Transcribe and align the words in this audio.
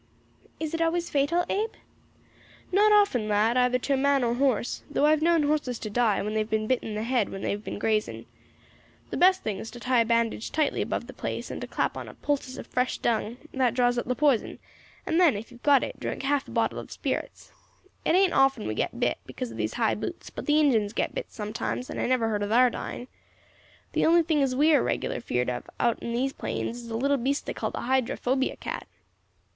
"Is 0.59 0.73
it 0.73 0.81
always 0.81 1.11
fatal, 1.11 1.45
Abe?" 1.47 1.73
"Not 2.71 2.91
often, 2.91 3.27
lad, 3.27 3.55
either 3.55 3.77
to 3.77 3.95
man 3.95 4.23
or 4.23 4.33
horse, 4.33 4.81
though 4.89 5.05
I 5.05 5.11
have 5.11 5.21
known 5.21 5.43
horses 5.43 5.77
die 5.77 6.23
when 6.23 6.33
they 6.33 6.39
have 6.39 6.49
been 6.49 6.65
bit 6.65 6.81
in 6.81 6.95
the 6.95 7.03
head 7.03 7.29
when 7.29 7.43
they 7.43 7.51
have 7.51 7.63
been 7.63 7.77
grazing. 7.77 8.25
The 9.11 9.17
best 9.17 9.43
thing 9.43 9.59
is 9.59 9.69
to 9.69 9.79
tie 9.79 9.99
a 10.01 10.05
bandage 10.05 10.51
tightly 10.51 10.81
above 10.81 11.05
the 11.05 11.13
place, 11.13 11.51
and 11.51 11.61
to 11.61 11.67
clap 11.67 11.95
on 11.95 12.07
a 12.07 12.15
poultice 12.15 12.57
of 12.57 12.65
fresh 12.65 12.97
dung 12.97 13.37
that 13.53 13.75
draws 13.75 13.99
out 13.99 14.07
the 14.07 14.15
poison; 14.15 14.57
and 15.05 15.19
then, 15.21 15.35
if 15.37 15.51
you 15.51 15.57
have 15.57 15.61
got 15.61 15.83
it, 15.83 15.99
drink 15.99 16.23
half 16.23 16.47
a 16.47 16.51
bottle 16.51 16.79
of 16.79 16.91
spirits. 16.91 17.51
It 18.03 18.15
ain't 18.15 18.33
often 18.33 18.65
we 18.67 18.73
get 18.73 18.99
bit, 18.99 19.19
because 19.27 19.51
of 19.51 19.57
these 19.57 19.75
high 19.75 19.93
boots; 19.93 20.31
but 20.31 20.47
the 20.47 20.59
Injins 20.59 20.93
get 20.93 21.13
bit 21.13 21.31
sometimes, 21.31 21.91
and 21.91 22.01
I 22.01 22.07
never 22.07 22.27
heard 22.27 22.41
of 22.41 22.49
thar 22.49 22.71
dying. 22.71 23.07
The 23.93 24.07
only 24.07 24.23
thing 24.23 24.41
as 24.41 24.55
we 24.55 24.73
are 24.73 24.81
regular 24.81 25.21
feered 25.21 25.51
of 25.51 25.69
out 25.79 26.01
in 26.01 26.11
these 26.11 26.33
plains 26.33 26.81
is 26.81 26.89
a 26.89 26.97
little 26.97 27.17
beast 27.17 27.45
they 27.45 27.53
call 27.53 27.69
the 27.69 27.81
hydrophobia 27.81 28.55
cat." 28.55 28.87